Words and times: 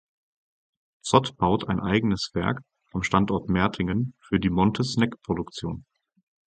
Zott 1.03 1.37
baut 1.37 1.69
ein 1.69 1.79
eigenes 1.79 2.31
Werk 2.33 2.63
am 2.91 3.03
Standort 3.03 3.49
Mertingen 3.49 4.15
für 4.19 4.39
die 4.39 4.49
Monte-Snack-Produktion. 4.49 5.85